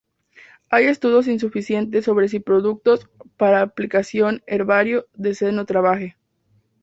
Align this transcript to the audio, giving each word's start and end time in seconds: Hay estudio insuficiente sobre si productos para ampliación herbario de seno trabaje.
Hay 0.71 0.85
estudio 0.85 1.21
insuficiente 1.31 2.01
sobre 2.01 2.27
si 2.27 2.39
productos 2.39 3.07
para 3.37 3.61
ampliación 3.61 4.41
herbario 4.47 5.05
de 5.13 5.35
seno 5.35 5.63
trabaje. 5.67 6.17